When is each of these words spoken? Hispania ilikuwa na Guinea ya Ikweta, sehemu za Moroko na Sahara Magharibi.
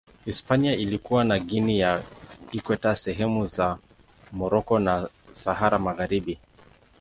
Hispania 0.25 0.75
ilikuwa 0.75 1.23
na 1.23 1.39
Guinea 1.39 1.87
ya 1.87 2.03
Ikweta, 2.51 2.95
sehemu 2.95 3.45
za 3.45 3.77
Moroko 4.31 4.79
na 4.79 5.09
Sahara 5.31 5.79
Magharibi. 5.79 6.39